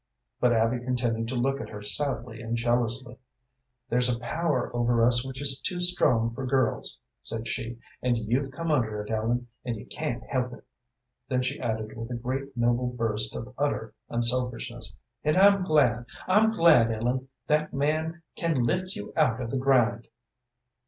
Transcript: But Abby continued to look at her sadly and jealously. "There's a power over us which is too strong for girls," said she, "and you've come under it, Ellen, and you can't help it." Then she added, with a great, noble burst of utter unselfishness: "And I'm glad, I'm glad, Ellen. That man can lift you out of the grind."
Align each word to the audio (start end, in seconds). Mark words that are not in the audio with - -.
But 0.39 0.51
Abby 0.51 0.79
continued 0.79 1.27
to 1.27 1.35
look 1.35 1.61
at 1.61 1.69
her 1.69 1.83
sadly 1.83 2.41
and 2.41 2.57
jealously. 2.57 3.17
"There's 3.87 4.11
a 4.11 4.17
power 4.17 4.75
over 4.75 5.05
us 5.05 5.23
which 5.23 5.39
is 5.39 5.59
too 5.61 5.79
strong 5.79 6.33
for 6.33 6.47
girls," 6.47 6.97
said 7.21 7.47
she, 7.47 7.77
"and 8.01 8.17
you've 8.17 8.49
come 8.49 8.71
under 8.71 9.03
it, 9.03 9.11
Ellen, 9.11 9.47
and 9.63 9.75
you 9.75 9.85
can't 9.85 10.23
help 10.23 10.53
it." 10.53 10.63
Then 11.29 11.43
she 11.43 11.59
added, 11.59 11.95
with 11.95 12.09
a 12.09 12.15
great, 12.15 12.57
noble 12.57 12.87
burst 12.87 13.35
of 13.35 13.53
utter 13.59 13.93
unselfishness: 14.09 14.95
"And 15.23 15.37
I'm 15.37 15.63
glad, 15.63 16.07
I'm 16.27 16.49
glad, 16.49 16.91
Ellen. 16.91 17.27
That 17.45 17.71
man 17.71 18.23
can 18.35 18.63
lift 18.63 18.95
you 18.95 19.13
out 19.15 19.39
of 19.39 19.51
the 19.51 19.57
grind." 19.57 20.07